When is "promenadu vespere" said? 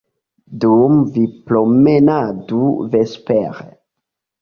1.51-3.71